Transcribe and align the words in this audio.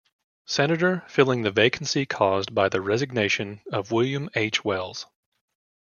Senator, 0.47 1.03
filling 1.07 1.43
the 1.43 1.51
vacancy 1.51 2.07
caused 2.07 2.55
by 2.55 2.67
the 2.69 2.81
resignation 2.81 3.61
of 3.71 3.91
William 3.91 4.31
H. 4.33 4.65
Wells. 4.65 5.05